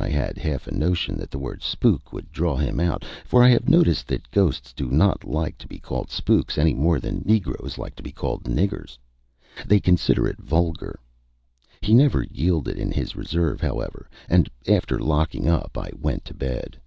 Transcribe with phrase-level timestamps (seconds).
[0.00, 3.50] I had half a notion that the word "spook" would draw him out, for I
[3.50, 7.78] have noticed that ghosts do not like to be called spooks any more than negroes
[7.78, 8.98] like to be called "niggers."
[9.64, 10.98] They consider it vulgar.
[11.80, 16.80] He never yielded in his reserve, however, and after locking up I went to bed.